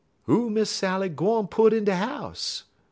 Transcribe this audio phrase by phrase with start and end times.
[0.23, 2.63] "Who Miss Sally gwine put in de house?"